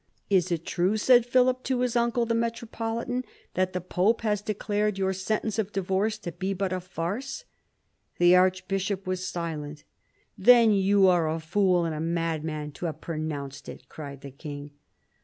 "Is 0.31 0.51
it 0.51 0.65
true," 0.65 0.97
said 0.97 1.27
Philip 1.27 1.61
to 1.65 1.81
his 1.81 1.95
uncle, 1.95 2.25
the 2.25 2.33
metropolitan, 2.33 3.23
"that 3.53 3.73
the 3.73 3.79
pope 3.81 4.21
has 4.21 4.41
de 4.41 4.55
clared 4.55 4.97
your 4.97 5.13
sentence 5.13 5.59
of 5.59 5.71
divorce 5.71 6.17
to 6.17 6.31
be 6.31 6.55
but 6.55 6.73
a 6.73 6.79
farce?" 6.79 7.43
The 8.17 8.35
archbishop 8.35 9.05
was 9.05 9.27
silent. 9.27 9.83
"Then 10.35 10.71
you 10.71 11.05
are 11.05 11.29
a 11.29 11.39
fool 11.39 11.85
and 11.85 12.13
madman 12.15 12.71
to 12.71 12.87
have 12.87 12.99
pronounced 12.99 13.69
it," 13.69 13.89
cried 13.89 14.21
the 14.21 14.31
king. 14.31 14.71